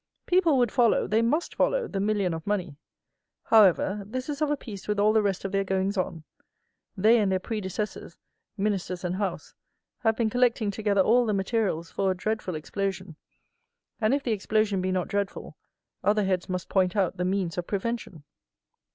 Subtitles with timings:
[0.25, 2.75] People would follow, they must follow, the million of money.
[3.43, 6.23] However, this is of a piece with all the rest of their goings on.
[6.97, 8.17] They and their predecessors,
[8.57, 9.53] Ministers and House,
[9.99, 13.15] have been collecting together all the materials for a dreadful explosion;
[13.99, 15.55] and if the explosion be not dreadful,
[16.03, 18.23] other heads must point out the means of prevention.